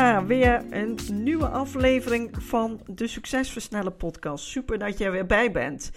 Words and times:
Weer 0.00 0.64
een 0.70 0.98
nieuwe 1.12 1.48
aflevering 1.48 2.42
van 2.42 2.80
de 2.86 3.06
Succesversnellen 3.06 3.96
podcast. 3.96 4.44
Super 4.44 4.78
dat 4.78 4.98
je 4.98 5.04
er 5.04 5.12
weer 5.12 5.26
bij 5.26 5.50
bent. 5.52 5.92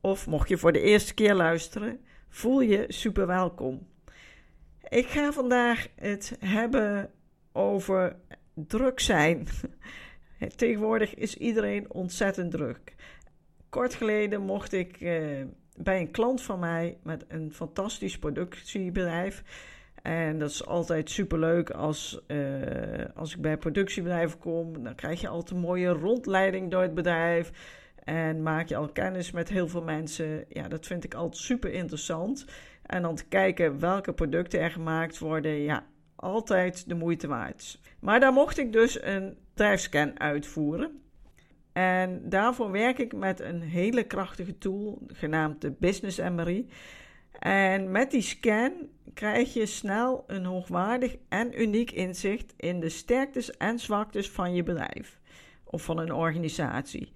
Of 0.00 0.26
mocht 0.26 0.48
je 0.48 0.58
voor 0.58 0.72
de 0.72 0.80
eerste 0.80 1.14
keer 1.14 1.34
luisteren, 1.34 2.00
voel 2.28 2.60
je 2.60 2.84
super 2.88 3.26
welkom. 3.26 3.86
Ik 4.88 5.06
ga 5.06 5.32
vandaag 5.32 5.88
het 5.94 6.36
hebben 6.40 7.10
over 7.52 8.16
druk 8.54 9.00
zijn. 9.00 9.46
Tegenwoordig 10.56 11.14
is 11.14 11.36
iedereen 11.36 11.92
ontzettend 11.92 12.50
druk. 12.50 12.94
Kort 13.68 13.94
geleden 13.94 14.40
mocht 14.40 14.72
ik 14.72 15.00
eh, 15.00 15.20
bij 15.76 16.00
een 16.00 16.10
klant 16.10 16.42
van 16.42 16.58
mij 16.58 16.98
met 17.02 17.24
een 17.28 17.52
fantastisch 17.52 18.18
productiebedrijf 18.18 19.42
en 20.06 20.38
dat 20.38 20.50
is 20.50 20.66
altijd 20.66 21.10
superleuk 21.10 21.70
als, 21.70 22.20
uh, 22.28 22.38
als 23.14 23.34
ik 23.34 23.40
bij 23.40 23.56
productiebedrijven 23.56 24.38
kom. 24.38 24.82
Dan 24.82 24.94
krijg 24.94 25.20
je 25.20 25.28
altijd 25.28 25.50
een 25.50 25.66
mooie 25.66 25.88
rondleiding 25.88 26.70
door 26.70 26.82
het 26.82 26.94
bedrijf. 26.94 27.50
En 28.04 28.42
maak 28.42 28.68
je 28.68 28.76
al 28.76 28.88
kennis 28.88 29.30
met 29.30 29.48
heel 29.48 29.68
veel 29.68 29.82
mensen. 29.82 30.44
Ja, 30.48 30.68
dat 30.68 30.86
vind 30.86 31.04
ik 31.04 31.14
altijd 31.14 31.42
super 31.42 31.72
interessant. 31.72 32.46
En 32.82 33.02
dan 33.02 33.14
te 33.14 33.26
kijken 33.28 33.80
welke 33.80 34.12
producten 34.12 34.60
er 34.60 34.70
gemaakt 34.70 35.18
worden. 35.18 35.52
Ja, 35.52 35.86
altijd 36.16 36.88
de 36.88 36.94
moeite 36.94 37.26
waard. 37.26 37.80
Maar 38.00 38.20
daar 38.20 38.32
mocht 38.32 38.58
ik 38.58 38.72
dus 38.72 39.02
een 39.02 39.36
bedrijfscan 39.48 40.20
uitvoeren. 40.20 41.00
En 41.72 42.28
daarvoor 42.28 42.70
werk 42.70 42.98
ik 42.98 43.12
met 43.12 43.40
een 43.40 43.60
hele 43.60 44.04
krachtige 44.04 44.58
tool 44.58 45.02
genaamd 45.06 45.60
de 45.60 45.70
Business 45.78 46.18
MRI. 46.18 46.68
En 47.38 47.90
met 47.90 48.10
die 48.10 48.22
scan 48.22 48.72
krijg 49.16 49.54
je 49.54 49.66
snel 49.66 50.24
een 50.26 50.44
hoogwaardig 50.44 51.16
en 51.28 51.60
uniek 51.60 51.90
inzicht 51.90 52.54
in 52.56 52.80
de 52.80 52.88
sterktes 52.88 53.50
en 53.50 53.78
zwaktes 53.78 54.30
van 54.30 54.54
je 54.54 54.62
bedrijf 54.62 55.20
of 55.64 55.82
van 55.82 55.98
een 55.98 56.12
organisatie. 56.12 57.12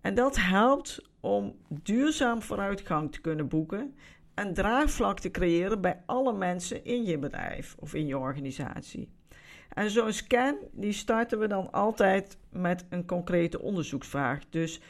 En 0.00 0.14
dat 0.14 0.36
helpt 0.36 1.02
om 1.20 1.56
duurzaam 1.68 2.42
vooruitgang 2.42 3.12
te 3.12 3.20
kunnen 3.20 3.48
boeken 3.48 3.94
en 4.34 4.54
draagvlak 4.54 5.20
te 5.20 5.30
creëren 5.30 5.80
bij 5.80 6.02
alle 6.06 6.32
mensen 6.32 6.84
in 6.84 7.04
je 7.04 7.18
bedrijf 7.18 7.76
of 7.78 7.94
in 7.94 8.06
je 8.06 8.18
organisatie. 8.18 9.08
En 9.68 9.90
zo'n 9.90 10.12
scan 10.12 10.56
die 10.72 10.92
starten 10.92 11.38
we 11.38 11.46
dan 11.46 11.72
altijd 11.72 12.38
met 12.50 12.84
een 12.88 13.06
concrete 13.06 13.60
onderzoeksvraag. 13.60 14.42
Dus 14.50 14.80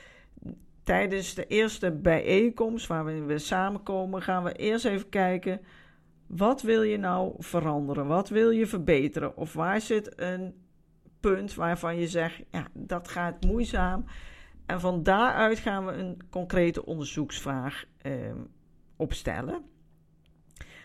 tijdens 0.82 1.34
de 1.34 1.46
eerste 1.46 1.90
bijeenkomst 1.90 2.86
waar 2.86 3.26
we 3.26 3.38
samenkomen, 3.38 4.22
gaan 4.22 4.44
we 4.44 4.52
eerst 4.52 4.84
even 4.84 5.08
kijken. 5.08 5.60
Wat 6.28 6.62
wil 6.62 6.82
je 6.82 6.96
nou 6.96 7.34
veranderen? 7.38 8.06
Wat 8.06 8.28
wil 8.28 8.50
je 8.50 8.66
verbeteren? 8.66 9.36
Of 9.36 9.52
waar 9.52 9.80
zit 9.80 10.20
een 10.20 10.54
punt 11.20 11.54
waarvan 11.54 11.96
je 11.96 12.08
zegt, 12.08 12.42
ja, 12.50 12.66
dat 12.72 13.08
gaat 13.08 13.44
moeizaam. 13.44 14.04
En 14.66 14.80
van 14.80 15.02
daaruit 15.02 15.58
gaan 15.58 15.86
we 15.86 15.92
een 15.92 16.20
concrete 16.30 16.84
onderzoeksvraag 16.84 17.84
eh, 17.98 18.12
opstellen. 18.96 19.62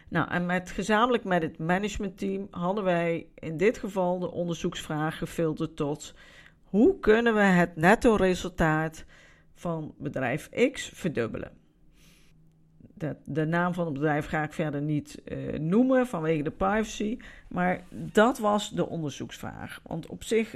Nou, 0.10 0.30
en 0.30 0.46
met, 0.46 0.72
gezamenlijk 0.72 1.24
met 1.24 1.42
het 1.42 1.58
managementteam 1.58 2.48
hadden 2.52 2.84
wij 2.84 3.28
in 3.36 3.58
dit 3.58 3.78
geval 3.78 4.20
de 4.20 4.32
onderzoeksvraag 4.32 5.18
gefilterd 5.18 5.76
tot 5.76 6.14
hoe 6.64 7.00
kunnen 7.00 7.34
we 7.34 7.42
het 7.42 7.76
netto 7.76 8.16
resultaat 8.16 9.06
van 9.54 9.94
bedrijf 9.98 10.50
X 10.72 10.92
verdubbelen. 10.94 11.63
De, 13.04 13.16
de 13.26 13.46
naam 13.46 13.74
van 13.74 13.86
het 13.86 13.94
bedrijf 13.94 14.26
ga 14.28 14.44
ik 14.44 14.54
verder 14.54 14.82
niet 14.82 15.22
uh, 15.26 15.60
noemen 15.60 16.08
vanwege 16.08 16.44
de 16.44 16.52
privacy, 16.52 17.18
maar 17.48 17.84
dat 17.90 18.38
was 18.38 18.70
de 18.70 18.88
onderzoeksvraag. 18.88 19.80
Want 19.84 20.08
op 20.08 20.24
zich, 20.24 20.56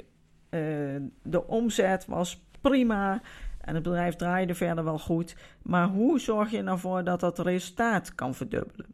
de 1.22 1.46
omzet 1.46 2.06
was 2.06 2.42
prima 2.60 3.20
en 3.60 3.74
het 3.74 3.82
bedrijf 3.82 4.16
draaide 4.16 4.54
verder 4.54 4.84
wel 4.84 4.98
goed, 4.98 5.36
maar 5.62 5.88
hoe 5.88 6.20
zorg 6.20 6.50
je 6.50 6.62
nou 6.62 6.78
voor 6.78 7.04
dat 7.04 7.20
dat 7.20 7.38
resultaat 7.38 8.14
kan 8.14 8.34
verdubbelen? 8.34 8.86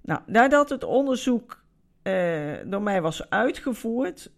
Nou, 0.00 0.20
nadat 0.26 0.68
het 0.68 0.84
onderzoek 0.84 1.62
uh, 2.02 2.56
door 2.66 2.82
mij 2.82 3.02
was 3.02 3.30
uitgevoerd, 3.30 4.30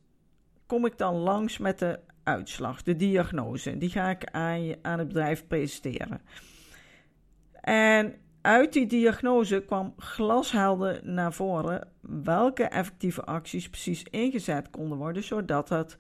kom 0.67 0.87
ik 0.87 0.99
dan 0.99 1.15
langs 1.15 1.59
met 1.59 1.79
de 1.79 1.99
uitslag, 2.23 2.83
de 2.83 2.97
diagnose. 2.97 3.79
Die 3.79 3.91
ga 3.91 4.11
ik 4.11 4.25
aan, 4.31 4.65
je, 4.65 4.79
aan 4.83 4.99
het 4.99 5.09
bedrijf 5.09 5.47
presenteren. 5.47 6.21
En 7.61 8.15
uit 8.43 8.73
die 8.73 8.87
diagnose 8.87 9.65
kwam 9.65 9.95
glashelder 9.97 11.01
naar 11.05 11.33
voren 11.33 11.89
welke 12.01 12.65
effectieve 12.65 13.25
acties 13.25 13.69
precies 13.69 14.03
ingezet 14.11 14.71
konden 14.71 14.99
worden, 14.99 15.23
zodat 15.23 15.69
het 15.69 15.99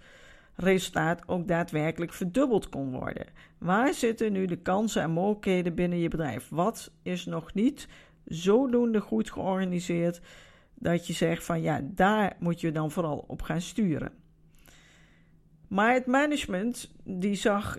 resultaat 0.55 1.29
ook 1.29 1.49
daadwerkelijk 1.49 2.13
verdubbeld 2.13 2.69
kon 2.69 2.91
worden. 2.91 3.27
Waar 3.59 3.95
zitten 3.95 4.33
nu 4.33 4.47
de 4.47 4.57
kansen 4.57 5.03
en 5.03 5.11
mogelijkheden 5.11 5.75
binnen 5.75 5.99
je 5.99 6.09
bedrijf? 6.09 6.49
Wat 6.49 6.93
is 7.03 7.25
nog 7.25 7.55
niet 7.55 7.89
zodoende 8.25 9.01
goed 9.01 9.31
georganiseerd 9.31 10.21
dat 10.75 11.07
je 11.07 11.13
zegt 11.13 11.45
van 11.45 11.63
ja, 11.63 11.81
daar 11.83 12.37
moet 12.39 12.61
je 12.61 12.73
dan 12.73 12.91
vooral 12.91 13.25
op 13.27 13.43
gaan 13.43 13.61
sturen. 13.61 14.13
Maar 15.69 15.93
het 15.93 16.07
management 16.07 16.91
die 17.05 17.35
zag 17.35 17.79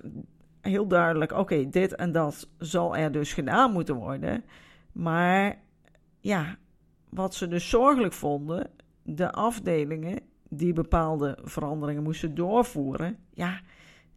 heel 0.64 0.88
duidelijk: 0.88 1.32
oké, 1.32 1.70
dit 1.70 1.96
en 1.96 2.12
dat 2.12 2.50
zal 2.58 2.96
er 2.96 3.12
dus 3.12 3.34
gedaan 3.34 3.72
moeten 3.72 3.96
worden. 3.96 4.44
Maar 4.92 5.58
ja, 6.20 6.58
wat 7.10 7.36
ze 7.36 7.48
dus 7.48 7.70
zorgelijk 7.70 8.14
vonden, 8.14 8.70
de 9.04 9.32
afdelingen 9.32 10.20
die 10.50 10.74
bepaalde 10.74 11.38
veranderingen 11.44 12.04
moesten 12.04 12.36
doorvoeren, 12.36 13.18
ja, 13.34 13.62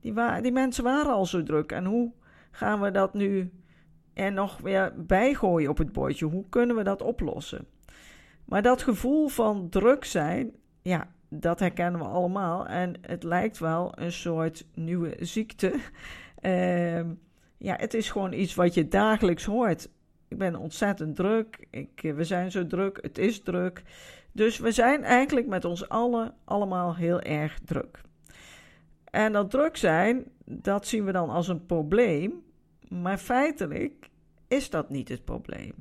die, 0.01 0.41
die 0.43 0.53
mensen 0.53 0.84
waren 0.84 1.12
al 1.12 1.27
zo 1.27 1.43
druk. 1.43 1.73
En 1.73 1.84
hoe 1.84 2.12
gaan 2.51 2.81
we 2.81 2.91
dat 2.91 3.15
nu 3.15 3.53
er 4.15 4.33
nog 4.33 4.59
weer 4.59 4.93
bijgooien 4.97 5.71
op 5.71 5.78
het 5.78 5.93
bordje? 5.93 6.27
Hoe 6.27 6.49
kunnen 6.49 6.77
we 6.77 6.83
dat 6.83 7.03
oplossen? 7.03 7.67
Maar 8.45 8.63
dat 8.63 8.83
gevoel 8.83 9.28
van 9.28 9.69
druk 9.69 10.05
zijn, 10.05 10.53
ja, 10.83 11.09
dat 11.28 11.61
herkennen 11.61 12.01
we 12.01 12.07
allemaal. 12.07 12.67
En 12.67 12.95
het 13.01 13.23
lijkt 13.23 13.59
wel 13.59 13.93
een 13.99 14.13
soort 14.13 14.67
nieuwe 14.75 15.17
ziekte. 15.21 15.75
Uh, 16.42 17.00
ja, 17.56 17.76
het 17.76 17.94
is 17.94 18.10
gewoon 18.10 18.32
iets 18.32 18.54
wat 18.54 18.74
je 18.74 18.88
dagelijks 18.88 19.44
hoort. 19.44 19.88
Ik 20.28 20.38
ben 20.38 20.56
ontzettend 20.56 21.16
druk. 21.16 21.66
Ik, 21.70 22.00
we 22.14 22.24
zijn 22.24 22.50
zo 22.50 22.66
druk. 22.66 22.98
Het 23.02 23.19
is 23.19 23.42
druk. 23.42 23.82
Dus 24.32 24.58
we 24.58 24.72
zijn 24.72 25.04
eigenlijk 25.04 25.47
met 25.47 25.64
ons 25.64 25.88
allen 25.88 26.34
allemaal 26.44 26.97
heel 26.97 27.20
erg 27.20 27.58
druk. 27.64 28.00
En 29.04 29.32
dat 29.32 29.50
druk 29.50 29.76
zijn, 29.76 30.24
dat 30.44 30.86
zien 30.86 31.04
we 31.04 31.12
dan 31.12 31.30
als 31.30 31.48
een 31.48 31.66
probleem. 31.66 32.44
Maar 32.88 33.18
feitelijk 33.18 34.10
is 34.48 34.70
dat 34.70 34.91
niet 34.91 35.08
het 35.08 35.24
probleem. 35.24 35.74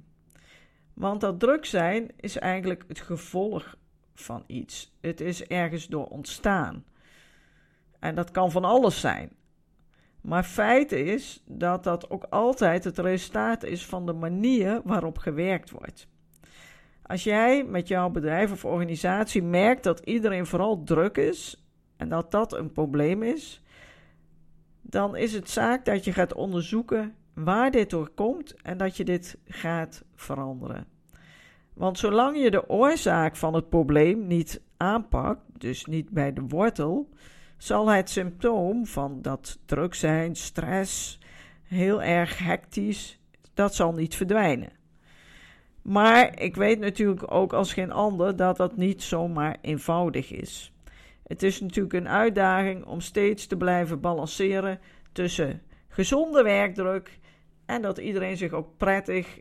Want 0.93 1.21
dat 1.21 1.39
druk 1.39 1.65
zijn 1.65 2.11
is 2.19 2.37
eigenlijk 2.37 2.83
het 2.87 2.99
gevolg 2.99 3.75
van 4.13 4.43
iets. 4.47 4.95
Het 5.01 5.21
is 5.21 5.43
ergens 5.43 5.87
door 5.87 6.05
ontstaan. 6.05 6.83
En 7.99 8.15
dat 8.15 8.31
kan 8.31 8.51
van 8.51 8.63
alles 8.63 8.99
zijn. 8.99 9.31
Maar 10.25 10.43
feit 10.43 10.91
is 10.91 11.43
dat 11.47 11.83
dat 11.83 12.09
ook 12.09 12.23
altijd 12.29 12.83
het 12.83 12.97
resultaat 12.97 13.63
is 13.63 13.85
van 13.85 14.05
de 14.05 14.13
manier 14.13 14.81
waarop 14.83 15.17
gewerkt 15.17 15.71
wordt. 15.71 16.07
Als 17.01 17.23
jij 17.23 17.63
met 17.63 17.87
jouw 17.87 18.09
bedrijf 18.09 18.51
of 18.51 18.65
organisatie 18.65 19.43
merkt 19.43 19.83
dat 19.83 19.99
iedereen 19.99 20.45
vooral 20.45 20.83
druk 20.83 21.17
is 21.17 21.65
en 21.97 22.09
dat 22.09 22.31
dat 22.31 22.53
een 22.53 22.71
probleem 22.71 23.23
is, 23.23 23.61
dan 24.81 25.15
is 25.15 25.33
het 25.33 25.49
zaak 25.49 25.85
dat 25.85 26.03
je 26.03 26.13
gaat 26.13 26.33
onderzoeken 26.33 27.15
waar 27.33 27.71
dit 27.71 27.89
door 27.89 28.09
komt 28.09 28.61
en 28.61 28.77
dat 28.77 28.97
je 28.97 29.03
dit 29.03 29.37
gaat 29.45 30.03
veranderen. 30.15 30.85
Want 31.73 31.97
zolang 31.97 32.37
je 32.37 32.51
de 32.51 32.69
oorzaak 32.69 33.35
van 33.35 33.53
het 33.53 33.69
probleem 33.69 34.27
niet 34.27 34.61
aanpakt, 34.77 35.41
dus 35.57 35.85
niet 35.85 36.09
bij 36.09 36.33
de 36.33 36.41
wortel, 36.41 37.09
zal 37.57 37.87
het 37.87 38.09
symptoom 38.09 38.85
van 38.85 39.21
dat 39.21 39.59
druk 39.65 39.93
zijn, 39.93 40.35
stress, 40.35 41.19
heel 41.63 42.03
erg 42.03 42.37
hectisch, 42.37 43.19
dat 43.53 43.75
zal 43.75 43.93
niet 43.93 44.15
verdwijnen. 44.15 44.69
Maar 45.81 46.39
ik 46.39 46.55
weet 46.55 46.79
natuurlijk 46.79 47.31
ook 47.31 47.53
als 47.53 47.73
geen 47.73 47.91
ander 47.91 48.35
dat 48.35 48.57
dat 48.57 48.77
niet 48.77 49.03
zomaar 49.03 49.57
eenvoudig 49.61 50.31
is. 50.31 50.73
Het 51.27 51.43
is 51.43 51.61
natuurlijk 51.61 51.93
een 51.93 52.09
uitdaging 52.09 52.85
om 52.85 53.01
steeds 53.01 53.47
te 53.47 53.57
blijven 53.57 53.99
balanceren 53.99 54.79
tussen 55.11 55.61
gezonde 55.87 56.43
werkdruk 56.43 57.19
en 57.65 57.81
dat 57.81 57.97
iedereen 57.97 58.37
zich 58.37 58.51
ook 58.51 58.77
prettig 58.77 59.39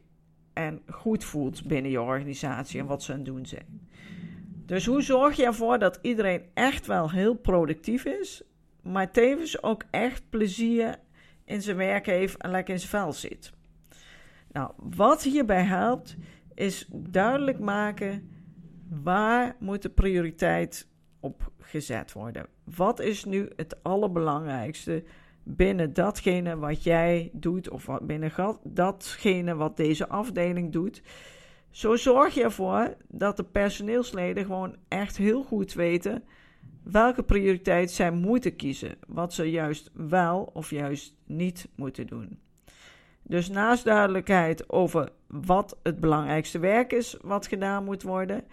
en 0.53 0.83
goed 0.91 1.25
voelt 1.25 1.67
binnen 1.67 1.91
je 1.91 2.01
organisatie 2.01 2.81
en 2.81 2.87
wat 2.87 3.03
ze 3.03 3.13
aan 3.13 3.19
het 3.19 3.27
doen 3.27 3.47
zijn. 3.47 3.89
Dus 4.67 4.87
hoe 4.87 5.03
zorg 5.03 5.37
je 5.37 5.45
ervoor 5.45 5.79
dat 5.79 5.99
iedereen 6.03 6.43
echt 6.55 6.87
wel 6.87 7.11
heel 7.11 7.35
productief 7.35 8.05
is, 8.05 8.43
maar 8.83 9.11
tevens 9.11 9.63
ook 9.63 9.85
echt 9.91 10.23
plezier 10.31 10.97
in 11.45 11.63
zijn 11.63 11.77
werk 11.77 12.07
heeft 12.07 12.37
en 12.37 12.51
lekker 12.51 12.75
in 12.75 12.81
zijn 12.81 12.91
vel 12.91 13.13
zit? 13.13 13.53
Nou, 14.53 14.71
wat 14.77 15.23
hierbij 15.23 15.63
helpt, 15.63 16.17
is 16.55 16.89
duidelijk 16.93 17.59
maken 17.59 18.31
waar 19.03 19.57
moet 19.59 19.83
de 19.83 19.91
prioriteit 19.91 20.89
op 21.21 21.53
gezet 21.59 22.13
worden. 22.13 22.47
Wat 22.77 23.01
is 23.01 23.25
nu 23.25 23.51
het 23.57 23.83
allerbelangrijkste 23.83 25.05
binnen 25.43 25.93
datgene 25.93 26.57
wat 26.57 26.83
jij 26.83 27.31
doet 27.33 27.71
of 27.71 27.89
binnen 28.03 28.33
datgene 28.63 29.55
wat 29.55 29.77
deze 29.77 30.09
afdeling 30.09 30.73
doet? 30.73 31.03
Zo 31.75 31.97
zorg 31.97 32.35
je 32.35 32.43
ervoor 32.43 32.97
dat 33.09 33.37
de 33.37 33.45
personeelsleden 33.45 34.45
gewoon 34.45 34.77
echt 34.89 35.17
heel 35.17 35.43
goed 35.43 35.73
weten 35.73 36.25
welke 36.83 37.23
prioriteit 37.23 37.91
zij 37.91 38.11
moeten 38.11 38.57
kiezen, 38.57 38.97
wat 39.07 39.33
ze 39.33 39.51
juist 39.51 39.91
wel 39.95 40.51
of 40.53 40.71
juist 40.71 41.17
niet 41.27 41.69
moeten 41.77 42.07
doen. 42.07 42.39
Dus 43.23 43.49
naast 43.49 43.85
duidelijkheid 43.85 44.71
over 44.71 45.09
wat 45.27 45.79
het 45.83 46.01
belangrijkste 46.01 46.59
werk 46.59 46.93
is 46.93 47.17
wat 47.23 47.47
gedaan 47.47 47.85
moet 47.85 48.03
worden, 48.03 48.45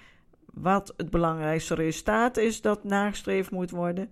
wat 0.54 0.94
het 0.98 1.10
belangrijkste 1.10 1.76
resultaat 1.76 2.38
is 2.38 2.62
dat 2.62 2.84
nagestreefd 2.84 3.52
moet 3.52 3.72
worden, 3.72 4.10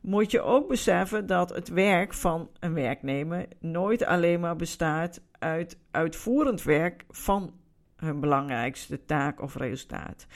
moet 0.00 0.30
je 0.30 0.40
ook 0.40 0.68
beseffen 0.68 1.26
dat 1.26 1.54
het 1.54 1.68
werk 1.68 2.14
van 2.14 2.50
een 2.60 2.74
werknemer 2.74 3.46
nooit 3.60 4.04
alleen 4.04 4.40
maar 4.40 4.56
bestaat 4.56 5.22
uit 5.38 5.78
uitvoerend 5.90 6.62
werk 6.62 7.04
van 7.08 7.52
hun 7.98 8.20
belangrijkste 8.20 9.04
taak 9.04 9.40
of 9.40 9.54
resultaat. 9.54 10.26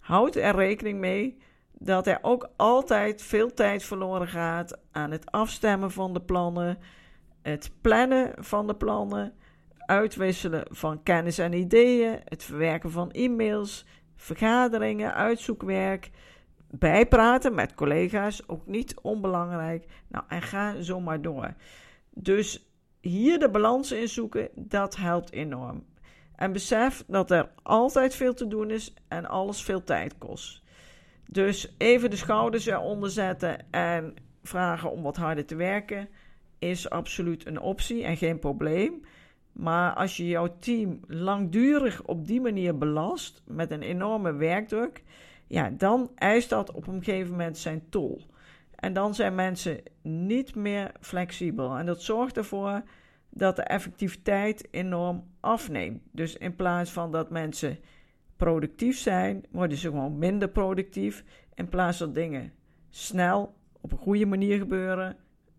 Houd 0.00 0.36
er 0.36 0.54
rekening 0.54 0.98
mee 0.98 1.38
dat 1.72 2.06
er 2.06 2.18
ook 2.22 2.50
altijd 2.56 3.22
veel 3.22 3.54
tijd 3.54 3.82
verloren 3.82 4.28
gaat 4.28 4.78
aan 4.90 5.10
het 5.10 5.30
afstemmen 5.30 5.90
van 5.90 6.12
de 6.12 6.20
plannen, 6.20 6.78
het 7.42 7.72
plannen 7.80 8.32
van 8.38 8.66
de 8.66 8.74
plannen, 8.74 9.32
uitwisselen 9.78 10.66
van 10.70 11.02
kennis 11.02 11.38
en 11.38 11.52
ideeën, 11.52 12.20
het 12.24 12.42
verwerken 12.42 12.90
van 12.90 13.10
e-mails, 13.10 13.86
vergaderingen, 14.16 15.14
uitzoekwerk, 15.14 16.10
bijpraten 16.70 17.54
met 17.54 17.74
collega's, 17.74 18.48
ook 18.48 18.66
niet 18.66 19.00
onbelangrijk. 19.00 19.86
Nou, 20.08 20.24
en 20.28 20.42
ga 20.42 20.82
zo 20.82 21.00
maar 21.00 21.22
door. 21.22 21.54
Dus 22.10 22.70
hier 23.00 23.38
de 23.38 23.50
balans 23.50 23.92
in 23.92 24.08
zoeken, 24.08 24.48
dat 24.54 24.96
helpt 24.96 25.32
enorm. 25.32 25.84
En 26.40 26.52
besef 26.52 27.04
dat 27.06 27.30
er 27.30 27.48
altijd 27.62 28.14
veel 28.14 28.34
te 28.34 28.46
doen 28.46 28.70
is 28.70 28.94
en 29.08 29.26
alles 29.26 29.62
veel 29.62 29.84
tijd 29.84 30.18
kost. 30.18 30.62
Dus 31.26 31.74
even 31.78 32.10
de 32.10 32.16
schouders 32.16 32.66
eronder 32.66 33.10
zetten 33.10 33.70
en 33.70 34.14
vragen 34.42 34.90
om 34.90 35.02
wat 35.02 35.16
harder 35.16 35.46
te 35.46 35.54
werken 35.54 36.08
is 36.58 36.90
absoluut 36.90 37.46
een 37.46 37.60
optie 37.60 38.04
en 38.04 38.16
geen 38.16 38.38
probleem. 38.38 39.04
Maar 39.52 39.94
als 39.94 40.16
je 40.16 40.26
jouw 40.26 40.56
team 40.58 41.00
langdurig 41.06 42.02
op 42.02 42.26
die 42.26 42.40
manier 42.40 42.78
belast 42.78 43.42
met 43.46 43.70
een 43.70 43.82
enorme 43.82 44.32
werkdruk, 44.32 45.02
ja, 45.46 45.70
dan 45.70 46.10
eist 46.14 46.48
dat 46.48 46.72
op 46.72 46.86
een 46.86 47.04
gegeven 47.04 47.30
moment 47.30 47.58
zijn 47.58 47.82
tol. 47.88 48.22
En 48.74 48.92
dan 48.92 49.14
zijn 49.14 49.34
mensen 49.34 49.80
niet 50.02 50.54
meer 50.54 50.92
flexibel. 51.00 51.76
En 51.76 51.86
dat 51.86 52.02
zorgt 52.02 52.36
ervoor 52.36 52.82
dat 53.30 53.56
de 53.56 53.62
effectiviteit 53.62 54.68
enorm 54.70 55.24
afneemt. 55.40 56.02
Dus 56.12 56.36
in 56.36 56.56
plaats 56.56 56.90
van 56.90 57.12
dat 57.12 57.30
mensen 57.30 57.78
productief 58.36 58.98
zijn, 58.98 59.44
worden 59.50 59.76
ze 59.76 59.88
gewoon 59.88 60.18
minder 60.18 60.48
productief. 60.48 61.24
In 61.54 61.68
plaats 61.68 61.98
dat 61.98 62.14
dingen 62.14 62.52
snel 62.88 63.54
op 63.80 63.92
een 63.92 63.98
goede 63.98 64.26
manier 64.26 64.58
gebeuren, 64.58 65.16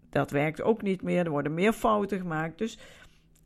dat 0.10 0.32
werkt 0.32 0.62
ook 0.62 0.82
niet 0.82 1.02
meer. 1.02 1.26
Er 1.26 1.32
worden 1.32 1.54
meer 1.54 1.74
fouten 1.74 2.20
gemaakt. 2.20 2.58
Dus 2.58 2.78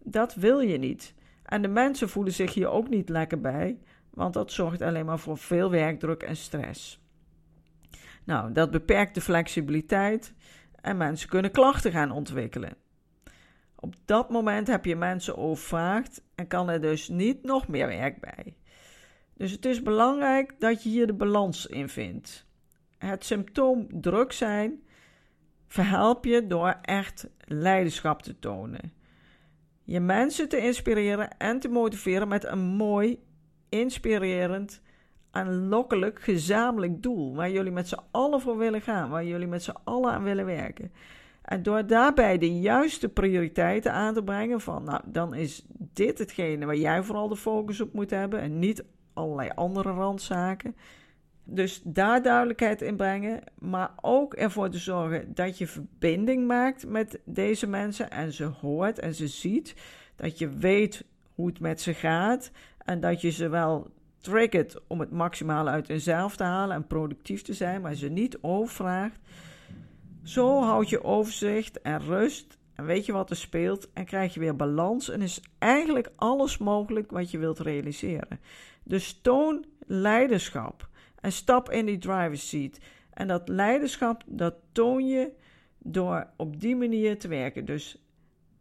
dat 0.04 0.36
wil 0.36 0.60
je 0.60 0.78
niet. 0.78 1.14
En 1.44 1.62
de 1.62 1.68
mensen 1.68 2.10
voelen 2.10 2.34
zich 2.34 2.54
hier 2.54 2.70
ook 2.70 2.90
niet 2.90 3.10
lekker 3.10 3.42
bij, 3.42 3.80
want 4.10 4.34
dat 4.34 4.52
zorgt 4.52 4.82
alleen 4.82 5.06
maar 5.06 5.20
voor 5.20 5.38
veel 5.38 5.72
werkdruk 5.72 6.24
en 6.24 6.36
stress. 6.36 7.04
Nou, 8.24 8.52
dat 8.52 8.72
beperkt 8.72 9.16
de 9.16 9.22
flexibiliteit 9.22 10.34
en 10.82 10.98
mensen 10.98 11.30
kunnen 11.30 11.52
klachten 11.52 11.92
gaan 11.92 12.12
ontwikkelen. 12.12 12.78
Op 13.86 13.96
dat 14.06 14.30
moment 14.30 14.68
heb 14.68 14.86
je 14.86 14.96
mensen 14.96 15.38
overvraagd 15.38 16.22
en 16.36 16.48
kan 16.48 16.70
er 16.70 16.82
dus 16.82 17.08
niet 17.10 17.44
nog 17.44 17.68
meer 17.68 17.88
werk 17.88 18.20
bij. 18.20 18.58
Dus 19.34 19.52
het 19.52 19.66
is 19.66 19.82
belangrijk 19.82 20.60
dat 20.60 20.84
je 20.84 20.90
hier 20.90 21.08
de 21.08 21.14
balans 21.14 21.66
in 21.66 21.90
vindt. 21.90 22.46
Het 22.98 23.26
symptoom 23.26 24.02
druk 24.02 24.32
zijn 24.32 24.84
verhelp 25.68 26.26
je 26.26 26.48
door 26.48 26.78
echt 26.82 27.28
leiderschap 27.40 28.22
te 28.22 28.40
tonen. 28.40 28.94
Je 29.84 30.00
mensen 30.00 30.50
te 30.50 30.58
inspireren 30.58 31.38
en 31.38 31.60
te 31.60 31.70
motiveren 31.70 32.28
met 32.28 32.44
een 32.44 32.60
mooi, 32.60 33.20
inspirerend, 33.70 34.82
aanlokkelijk 35.32 36.22
gezamenlijk 36.22 37.04
doel. 37.04 37.36
Waar 37.36 37.52
jullie 37.52 37.72
met 37.72 37.88
z'n 37.88 38.04
allen 38.12 38.42
voor 38.42 38.58
willen 38.58 38.82
gaan, 38.82 39.10
waar 39.10 39.26
jullie 39.26 39.48
met 39.48 39.64
z'n 39.64 39.78
allen 39.84 40.12
aan 40.12 40.24
willen 40.24 40.46
werken. 40.46 40.92
En 41.46 41.64
door 41.64 41.88
daarbij 41.88 42.38
de 42.38 42.60
juiste 42.60 43.10
prioriteiten 43.10 43.92
aan 43.92 44.14
te 44.14 44.24
brengen 44.24 44.62
van, 44.62 44.84
nou, 44.84 45.02
dan 45.06 45.34
is 45.34 45.66
dit 45.78 46.18
hetgene 46.18 46.66
waar 46.66 46.76
jij 46.76 47.04
vooral 47.04 47.28
de 47.28 47.36
focus 47.36 47.82
op 47.82 47.94
moet 47.94 48.10
hebben 48.10 48.40
en 48.40 48.60
niet 48.60 48.84
allerlei 49.14 49.50
andere 49.56 49.92
randzaken. 49.92 50.76
Dus 51.44 51.82
daar 51.84 52.22
duidelijkheid 52.22 52.82
in 52.82 52.96
brengen, 52.96 53.44
maar 53.60 53.92
ook 54.02 54.34
ervoor 54.34 54.70
te 54.70 54.78
zorgen 54.78 55.34
dat 55.34 55.58
je 55.58 55.68
verbinding 55.68 56.48
maakt 56.48 56.88
met 56.88 57.20
deze 57.26 57.68
mensen 57.68 58.10
en 58.10 58.34
ze 58.34 58.44
hoort 58.44 59.00
en 59.00 59.16
ze 59.16 59.28
ziet. 59.28 59.76
Dat 60.16 60.38
je 60.38 60.50
weet 60.50 61.06
hoe 61.36 61.48
het 61.48 61.60
met 61.60 61.82
ze 61.82 61.94
gaat 61.94 62.52
en 62.78 63.00
dat 63.00 63.22
je 63.22 63.30
ze 63.30 63.50
wel 63.50 63.92
triggert 64.18 64.82
om 64.88 65.00
het 65.00 65.12
maximale 65.12 65.70
uit 65.70 65.88
hunzelf 65.88 66.36
te 66.36 66.44
halen 66.44 66.76
en 66.76 66.88
productief 66.88 67.42
te 67.42 67.54
zijn, 67.54 67.82
maar 67.82 67.94
ze 67.94 68.10
niet 68.10 68.38
overvraagt. 68.42 69.20
Zo 70.26 70.62
houd 70.62 70.90
je 70.90 71.04
overzicht 71.04 71.82
en 71.82 72.00
rust 72.00 72.58
en 72.76 72.86
weet 72.86 73.06
je 73.06 73.12
wat 73.12 73.30
er 73.30 73.36
speelt 73.36 73.94
en 73.94 74.06
krijg 74.06 74.34
je 74.34 74.40
weer 74.40 74.56
balans 74.56 75.10
en 75.10 75.22
is 75.22 75.42
eigenlijk 75.58 76.12
alles 76.16 76.58
mogelijk 76.58 77.12
wat 77.12 77.32
je 77.32 77.38
wilt 77.38 77.60
realiseren. 77.60 78.40
Dus 78.84 79.20
toon 79.22 79.66
leiderschap 79.86 80.90
en 81.22 81.32
stap 81.32 81.72
in 81.72 81.86
die 81.86 81.98
driver's 81.98 82.50
seat. 82.50 82.80
En 83.14 83.28
dat 83.28 83.48
leiderschap, 83.48 84.24
dat 84.26 84.56
toon 84.72 85.08
je 85.08 85.32
door 85.78 86.28
op 86.38 86.60
die 86.60 86.76
manier 86.76 87.20
te 87.20 87.28
werken. 87.28 87.66
Dus 87.66 88.06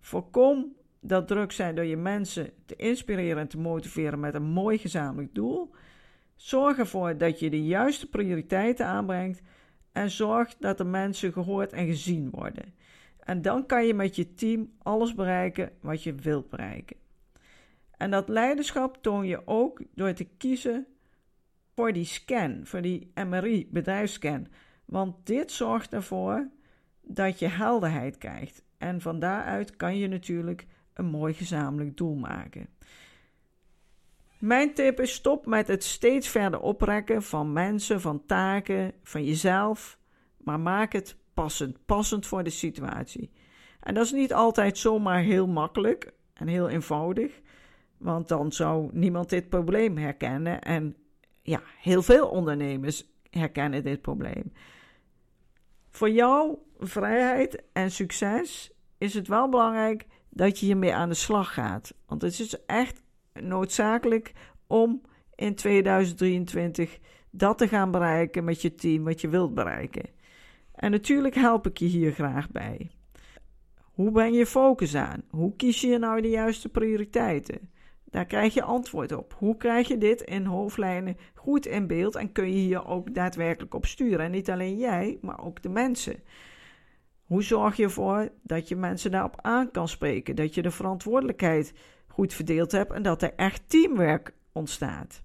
voorkom 0.00 0.76
dat 1.00 1.28
druk 1.28 1.52
zijn 1.52 1.74
door 1.74 1.84
je 1.84 1.96
mensen 1.96 2.50
te 2.66 2.76
inspireren 2.76 3.38
en 3.38 3.48
te 3.48 3.58
motiveren 3.58 4.20
met 4.20 4.34
een 4.34 4.42
mooi 4.42 4.78
gezamenlijk 4.78 5.34
doel. 5.34 5.70
Zorg 6.36 6.78
ervoor 6.78 7.18
dat 7.18 7.40
je 7.40 7.50
de 7.50 7.64
juiste 7.64 8.08
prioriteiten 8.08 8.86
aanbrengt 8.86 9.42
en 9.94 10.10
zorg 10.10 10.56
dat 10.56 10.78
de 10.78 10.84
mensen 10.84 11.32
gehoord 11.32 11.72
en 11.72 11.86
gezien 11.86 12.30
worden. 12.30 12.74
En 13.18 13.42
dan 13.42 13.66
kan 13.66 13.86
je 13.86 13.94
met 13.94 14.16
je 14.16 14.34
team 14.34 14.72
alles 14.78 15.14
bereiken 15.14 15.72
wat 15.80 16.02
je 16.02 16.14
wilt 16.14 16.50
bereiken. 16.50 16.96
En 17.96 18.10
dat 18.10 18.28
leiderschap 18.28 19.02
toon 19.02 19.26
je 19.26 19.46
ook 19.46 19.82
door 19.94 20.12
te 20.12 20.24
kiezen 20.36 20.86
voor 21.74 21.92
die 21.92 22.04
scan, 22.04 22.60
voor 22.66 22.82
die 22.82 23.10
MRI, 23.14 23.68
bedrijfsscan. 23.70 24.46
Want 24.84 25.26
dit 25.26 25.52
zorgt 25.52 25.92
ervoor 25.92 26.48
dat 27.02 27.38
je 27.38 27.48
helderheid 27.48 28.18
krijgt. 28.18 28.62
En 28.78 29.00
van 29.00 29.18
daaruit 29.18 29.76
kan 29.76 29.98
je 29.98 30.08
natuurlijk 30.08 30.66
een 30.94 31.06
mooi 31.06 31.34
gezamenlijk 31.34 31.96
doel 31.96 32.14
maken. 32.14 32.68
Mijn 34.44 34.74
tip 34.74 35.00
is 35.00 35.12
stop 35.12 35.46
met 35.46 35.68
het 35.68 35.84
steeds 35.84 36.28
verder 36.28 36.60
oprekken 36.60 37.22
van 37.22 37.52
mensen, 37.52 38.00
van 38.00 38.26
taken, 38.26 38.92
van 39.02 39.24
jezelf, 39.24 39.98
maar 40.36 40.60
maak 40.60 40.92
het 40.92 41.16
passend, 41.34 41.86
passend 41.86 42.26
voor 42.26 42.42
de 42.42 42.50
situatie. 42.50 43.30
En 43.80 43.94
dat 43.94 44.04
is 44.04 44.12
niet 44.12 44.32
altijd 44.32 44.78
zomaar 44.78 45.20
heel 45.20 45.46
makkelijk 45.46 46.12
en 46.34 46.46
heel 46.46 46.68
eenvoudig, 46.68 47.40
want 47.96 48.28
dan 48.28 48.52
zou 48.52 48.88
niemand 48.92 49.30
dit 49.30 49.48
probleem 49.48 49.96
herkennen 49.96 50.60
en 50.60 50.96
ja, 51.42 51.62
heel 51.80 52.02
veel 52.02 52.28
ondernemers 52.28 53.04
herkennen 53.30 53.84
dit 53.84 54.00
probleem. 54.00 54.52
Voor 55.90 56.10
jouw 56.10 56.62
vrijheid 56.78 57.62
en 57.72 57.90
succes 57.90 58.72
is 58.98 59.14
het 59.14 59.28
wel 59.28 59.48
belangrijk 59.48 60.06
dat 60.28 60.58
je 60.58 60.66
hiermee 60.66 60.94
aan 60.94 61.08
de 61.08 61.14
slag 61.14 61.54
gaat. 61.54 61.94
Want 62.06 62.22
het 62.22 62.40
is 62.40 62.64
echt 62.66 63.03
noodzakelijk 63.42 64.32
om 64.66 65.00
in 65.34 65.54
2023 65.54 66.98
dat 67.30 67.58
te 67.58 67.68
gaan 67.68 67.90
bereiken 67.90 68.44
met 68.44 68.62
je 68.62 68.74
team 68.74 69.04
wat 69.04 69.20
je 69.20 69.28
wilt 69.28 69.54
bereiken. 69.54 70.10
En 70.74 70.90
natuurlijk 70.90 71.34
help 71.34 71.66
ik 71.66 71.78
je 71.78 71.86
hier 71.86 72.12
graag 72.12 72.50
bij. 72.50 72.90
Hoe 73.80 74.10
ben 74.10 74.32
je 74.32 74.46
focus 74.46 74.94
aan? 74.94 75.22
Hoe 75.30 75.56
kies 75.56 75.80
je 75.80 75.98
nou 75.98 76.20
de 76.20 76.28
juiste 76.28 76.68
prioriteiten? 76.68 77.70
Daar 78.04 78.26
krijg 78.26 78.54
je 78.54 78.62
antwoord 78.62 79.12
op. 79.12 79.34
Hoe 79.38 79.56
krijg 79.56 79.88
je 79.88 79.98
dit 79.98 80.20
in 80.20 80.44
hoofdlijnen 80.44 81.16
goed 81.34 81.66
in 81.66 81.86
beeld 81.86 82.14
en 82.14 82.32
kun 82.32 82.46
je 82.46 82.58
hier 82.58 82.86
ook 82.86 83.14
daadwerkelijk 83.14 83.74
op 83.74 83.86
sturen? 83.86 84.24
En 84.24 84.30
niet 84.30 84.50
alleen 84.50 84.76
jij, 84.76 85.18
maar 85.20 85.44
ook 85.44 85.62
de 85.62 85.68
mensen. 85.68 86.16
Hoe 87.24 87.42
zorg 87.42 87.76
je 87.76 87.82
ervoor 87.82 88.28
dat 88.42 88.68
je 88.68 88.76
mensen 88.76 89.10
daarop 89.10 89.38
aan 89.40 89.70
kan 89.70 89.88
spreken? 89.88 90.36
Dat 90.36 90.54
je 90.54 90.62
de 90.62 90.70
verantwoordelijkheid 90.70 91.74
goed 92.14 92.34
verdeeld 92.34 92.72
hebt 92.72 92.92
en 92.92 93.02
dat 93.02 93.22
er 93.22 93.34
echt 93.36 93.68
teamwerk 93.68 94.34
ontstaat. 94.52 95.22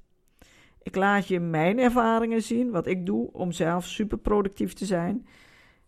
Ik 0.82 0.96
laat 0.96 1.28
je 1.28 1.40
mijn 1.40 1.80
ervaringen 1.80 2.42
zien, 2.42 2.72
wat 2.72 2.88
ik 2.88 3.06
doe 3.06 3.34
om 3.34 3.52
zelf 3.52 3.86
super 3.86 4.18
productief 4.18 4.74
te 4.74 4.86
zijn. 4.86 5.28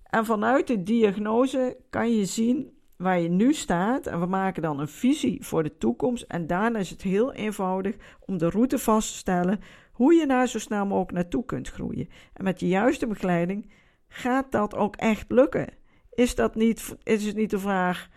En 0.03 0.25
vanuit 0.25 0.67
de 0.67 0.83
diagnose 0.83 1.77
kan 1.89 2.15
je 2.15 2.25
zien 2.25 2.71
waar 2.97 3.19
je 3.19 3.29
nu 3.29 3.53
staat. 3.53 4.07
En 4.07 4.19
we 4.19 4.25
maken 4.25 4.61
dan 4.61 4.79
een 4.79 4.87
visie 4.87 5.45
voor 5.45 5.63
de 5.63 5.77
toekomst. 5.77 6.23
En 6.27 6.47
daarna 6.47 6.79
is 6.79 6.89
het 6.89 7.01
heel 7.01 7.33
eenvoudig 7.33 7.95
om 8.19 8.37
de 8.37 8.49
route 8.49 8.77
vast 8.79 9.11
te 9.11 9.17
stellen 9.17 9.59
hoe 9.91 10.13
je 10.13 10.27
daar 10.27 10.47
zo 10.47 10.59
snel 10.59 10.85
mogelijk 10.85 11.11
naartoe 11.11 11.45
kunt 11.45 11.69
groeien. 11.69 12.09
En 12.33 12.43
met 12.43 12.59
de 12.59 12.67
juiste 12.67 13.07
begeleiding 13.07 13.71
gaat 14.07 14.51
dat 14.51 14.75
ook 14.75 14.95
echt 14.95 15.31
lukken. 15.31 15.67
Is, 16.13 16.35
dat 16.35 16.55
niet, 16.55 16.95
is 17.03 17.25
het 17.25 17.35
niet 17.35 17.49
de 17.49 17.59
vraag 17.59 18.09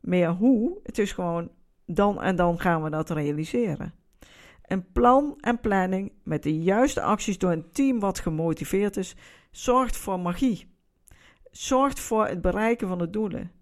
meer 0.00 0.30
hoe, 0.30 0.78
het 0.82 0.98
is 0.98 1.12
gewoon 1.12 1.50
dan 1.94 2.22
en 2.22 2.36
dan 2.36 2.60
gaan 2.60 2.82
we 2.82 2.90
dat 2.90 3.10
realiseren. 3.10 3.94
Een 4.62 4.92
plan 4.92 5.34
en 5.40 5.60
planning 5.60 6.12
met 6.24 6.42
de 6.42 6.58
juiste 6.58 7.00
acties 7.00 7.38
door 7.38 7.50
een 7.50 7.70
team 7.72 8.00
wat 8.00 8.18
gemotiveerd 8.18 8.96
is, 8.96 9.16
zorgt 9.50 9.96
voor 9.96 10.20
magie. 10.20 10.68
Zorgt 11.50 12.00
voor 12.00 12.26
het 12.26 12.40
bereiken 12.40 12.88
van 12.88 12.98
de 12.98 13.10
doelen. 13.10 13.52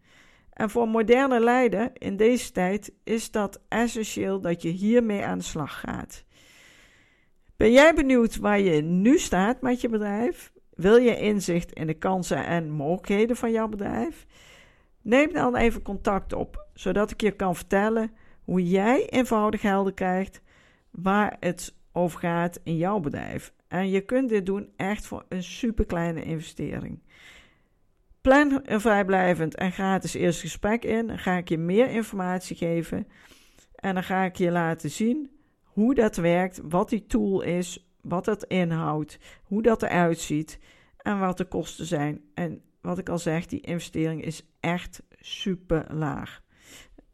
En 0.53 0.71
voor 0.71 0.89
moderne 0.89 1.41
leider 1.41 1.91
in 1.95 2.17
deze 2.17 2.53
tijd 2.53 2.93
is 3.05 3.31
dat 3.31 3.61
essentieel 3.69 4.41
dat 4.41 4.63
je 4.63 4.69
hiermee 4.69 5.25
aan 5.25 5.39
de 5.39 5.45
slag 5.45 5.81
gaat. 5.81 6.25
Ben 7.57 7.73
jij 7.73 7.95
benieuwd 7.95 8.37
waar 8.37 8.61
je 8.61 8.83
nu 8.83 9.19
staat 9.19 9.61
met 9.61 9.81
je 9.81 9.89
bedrijf? 9.89 10.53
Wil 10.75 10.97
je 10.97 11.19
inzicht 11.19 11.73
in 11.73 11.87
de 11.87 11.95
kansen 11.95 12.47
en 12.47 12.71
mogelijkheden 12.71 13.37
van 13.37 13.51
jouw 13.51 13.69
bedrijf? 13.69 14.27
Neem 15.09 15.33
dan 15.33 15.57
even 15.57 15.83
contact 15.83 16.33
op, 16.33 16.67
zodat 16.75 17.11
ik 17.11 17.21
je 17.21 17.31
kan 17.31 17.57
vertellen 17.57 18.11
hoe 18.45 18.69
jij 18.69 19.09
eenvoudig 19.09 19.63
helder 19.63 19.95
krijgt 19.95 20.43
waar 20.91 21.37
het 21.41 21.75
over 21.93 22.21
gaat 22.21 22.61
in 22.63 22.77
jouw 22.77 23.01
bedrijf. 23.01 23.53
En 23.69 23.91
je 23.91 24.01
kunt 24.01 24.29
dit 24.29 24.47
doen 24.47 24.73
echt 24.77 25.07
voor 25.07 25.25
een 25.29 25.43
super 25.43 25.85
kleine 25.85 26.23
investering. 26.23 27.03
Plan 28.21 28.61
een 28.65 28.81
vrijblijvend 28.81 29.55
en 29.55 29.73
gratis 29.73 30.15
eerste 30.15 30.43
gesprek 30.43 30.85
in. 30.85 31.07
Dan 31.07 31.19
ga 31.19 31.37
ik 31.37 31.49
je 31.49 31.59
meer 31.59 31.91
informatie 31.91 32.57
geven. 32.57 33.07
En 33.75 33.95
dan 33.95 34.05
ga 34.05 34.25
ik 34.25 34.37
je 34.37 34.51
laten 34.51 34.91
zien 34.91 35.31
hoe 35.63 35.95
dat 35.95 36.17
werkt, 36.17 36.61
wat 36.63 36.89
die 36.89 37.07
tool 37.07 37.43
is, 37.43 37.91
wat 38.01 38.27
het 38.27 38.43
inhoudt, 38.43 39.19
hoe 39.43 39.63
dat 39.63 39.83
eruit 39.83 40.19
ziet 40.19 40.59
en 40.97 41.19
wat 41.19 41.37
de 41.37 41.45
kosten 41.45 41.87
zijn. 41.87 42.21
En 42.35 42.63
wat 42.81 42.99
ik 42.99 43.09
al 43.09 43.19
zeg, 43.19 43.47
die 43.47 43.61
investering 43.61 44.25
is 44.25 44.47
echt 44.73 45.03
super 45.21 45.95
laag. 45.95 46.41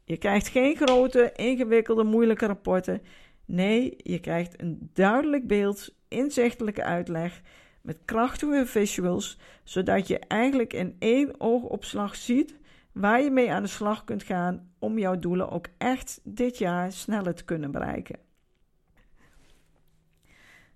Je 0.03 0.17
krijgt 0.17 0.47
geen 0.47 0.75
grote, 0.75 1.31
ingewikkelde, 1.35 2.03
moeilijke 2.03 2.45
rapporten. 2.45 3.01
Nee, 3.45 3.93
je 3.97 4.19
krijgt 4.19 4.61
een 4.61 4.89
duidelijk 4.93 5.47
beeld, 5.47 5.95
inzichtelijke 6.07 6.83
uitleg 6.83 7.41
met 7.81 7.97
krachtige 8.05 8.65
visuals, 8.65 9.39
zodat 9.63 10.07
je 10.07 10.19
eigenlijk 10.19 10.73
in 10.73 10.95
één 10.99 11.39
oogopslag 11.39 12.15
ziet 12.15 12.55
waar 12.91 13.21
je 13.21 13.31
mee 13.31 13.51
aan 13.51 13.63
de 13.63 13.69
slag 13.69 14.03
kunt 14.03 14.23
gaan 14.23 14.71
om 14.79 14.99
jouw 14.99 15.19
doelen 15.19 15.49
ook 15.49 15.67
echt 15.77 16.19
dit 16.23 16.57
jaar 16.57 16.91
sneller 16.91 17.35
te 17.35 17.45
kunnen 17.45 17.71
bereiken. 17.71 18.19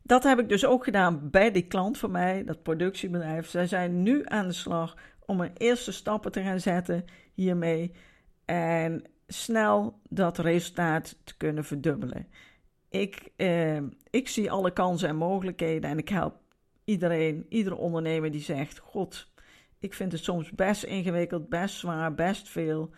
Dat 0.01 0.24
heb 0.24 0.39
ik 0.39 0.50
dus 0.50 0.65
ook 0.65 0.83
gedaan 0.83 1.29
bij 1.29 1.51
die 1.51 1.67
klant 1.67 1.98
van 1.98 2.12
mij, 2.12 2.43
dat 2.43 2.63
productiebedrijf. 2.63 3.48
Zij 3.48 3.67
zijn 3.67 4.03
nu 4.03 4.21
aan 4.25 4.48
de 4.48 4.53
slag 4.53 4.95
om 5.29 5.41
een 5.41 5.57
eerste 5.57 5.91
stappen 5.91 6.31
te 6.31 6.41
gaan 6.41 6.59
zetten 6.59 7.05
hiermee 7.33 7.91
en 8.45 9.03
snel 9.27 10.00
dat 10.09 10.38
resultaat 10.38 11.15
te 11.24 11.38
kunnen 11.38 11.63
verdubbelen. 11.63 12.27
Ik, 12.89 13.29
eh, 13.36 13.77
ik 14.09 14.27
zie 14.27 14.51
alle 14.51 14.74
kansen 14.74 15.09
en 15.09 15.15
mogelijkheden 15.15 15.89
en 15.89 15.98
ik 15.98 16.09
help 16.09 16.36
iedereen, 16.83 17.45
iedere 17.50 17.75
ondernemer 17.75 18.31
die 18.31 18.41
zegt: 18.41 18.79
God, 18.79 19.31
ik 19.79 19.93
vind 19.93 20.12
het 20.12 20.24
soms 20.24 20.51
best 20.51 20.83
ingewikkeld, 20.83 21.50
best 21.50 21.75
zwaar, 21.75 22.13
best 22.13 22.50
veel. 22.50 22.89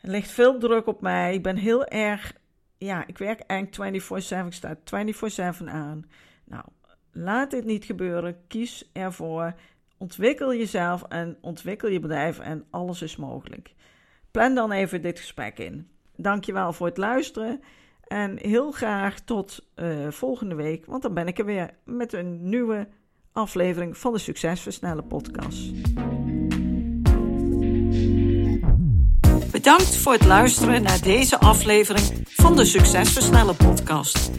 Er 0.00 0.10
ligt 0.10 0.30
veel 0.30 0.58
druk 0.58 0.86
op 0.86 1.00
mij. 1.00 1.34
Ik 1.34 1.42
ben 1.42 1.56
heel 1.56 1.84
erg, 1.84 2.32
ja, 2.78 3.06
ik 3.06 3.18
werk 3.18 3.40
eigenlijk 3.40 3.76
24/7, 3.76 4.46
ik 4.46 4.52
sta 4.52 4.76
24/7 4.84 5.68
aan. 5.68 6.04
Nou, 6.44 6.64
laat 7.12 7.50
dit 7.50 7.64
niet 7.64 7.84
gebeuren. 7.84 8.46
Kies 8.46 8.90
ervoor. 8.92 9.54
Ontwikkel 9.98 10.54
jezelf 10.54 11.02
en 11.08 11.36
ontwikkel 11.40 11.88
je 11.88 12.00
bedrijf 12.00 12.38
en 12.38 12.64
alles 12.70 13.02
is 13.02 13.16
mogelijk. 13.16 13.74
Plan 14.30 14.54
dan 14.54 14.72
even 14.72 15.02
dit 15.02 15.18
gesprek 15.18 15.58
in. 15.58 15.88
Dankjewel 16.16 16.72
voor 16.72 16.86
het 16.86 16.96
luisteren. 16.96 17.60
En 18.06 18.38
heel 18.38 18.70
graag 18.70 19.20
tot 19.20 19.66
uh, 19.76 20.08
volgende 20.10 20.54
week, 20.54 20.86
want 20.86 21.02
dan 21.02 21.14
ben 21.14 21.26
ik 21.26 21.38
er 21.38 21.44
weer 21.44 21.70
met 21.84 22.12
een 22.12 22.48
nieuwe 22.48 22.88
aflevering 23.32 23.96
van 23.96 24.12
de 24.12 24.18
Succesversnellen 24.18 25.06
podcast. 25.06 25.72
Bedankt 29.50 29.96
voor 29.96 30.12
het 30.12 30.24
luisteren 30.24 30.82
naar 30.82 31.00
deze 31.02 31.38
aflevering 31.38 32.28
van 32.28 32.56
de 32.56 32.64
Succesversnellen 32.64 33.56
podcast. 33.56 34.30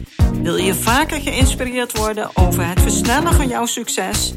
Wil 0.42 0.56
je 0.56 0.74
vaker 0.74 1.20
geïnspireerd 1.20 1.96
worden 1.96 2.30
over 2.34 2.68
het 2.68 2.80
versnellen 2.80 3.32
van 3.32 3.48
jouw 3.48 3.66
succes 3.66 4.34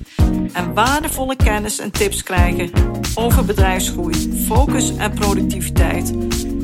en 0.53 0.73
waardevolle 0.73 1.35
kennis 1.35 1.79
en 1.79 1.91
tips 1.91 2.23
krijgen 2.23 2.69
over 3.15 3.45
bedrijfsgroei, 3.45 4.43
focus 4.45 4.95
en 4.97 5.13
productiviteit, 5.13 6.13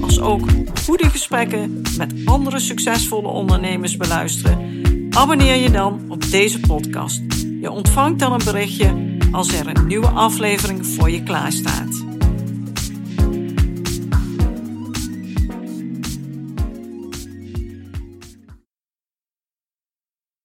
als 0.01 0.19
ook 0.19 0.41
goede 0.83 1.09
gesprekken 1.09 1.81
met 1.97 2.13
andere 2.25 2.59
succesvolle 2.59 3.27
ondernemers 3.27 3.97
beluisteren? 3.97 4.83
Abonneer 5.09 5.55
je 5.55 5.71
dan 5.71 6.05
op 6.09 6.29
deze 6.31 6.59
podcast. 6.59 7.21
Je 7.61 7.71
ontvangt 7.71 8.19
dan 8.19 8.33
een 8.33 8.45
berichtje 8.45 9.17
als 9.31 9.53
er 9.53 9.67
een 9.67 9.87
nieuwe 9.87 10.07
aflevering 10.07 10.85
voor 10.85 11.09
je 11.09 11.23
klaarstaat. 11.23 12.04